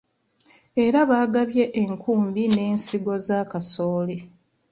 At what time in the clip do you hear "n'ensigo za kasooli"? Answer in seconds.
2.53-4.17